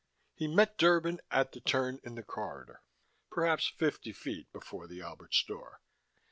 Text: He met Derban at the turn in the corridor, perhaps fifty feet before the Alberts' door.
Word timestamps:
He 0.33 0.47
met 0.47 0.79
Derban 0.79 1.19
at 1.29 1.51
the 1.51 1.59
turn 1.59 1.99
in 2.03 2.15
the 2.15 2.23
corridor, 2.23 2.81
perhaps 3.29 3.67
fifty 3.67 4.11
feet 4.13 4.51
before 4.51 4.87
the 4.87 4.99
Alberts' 5.03 5.43
door. 5.43 5.79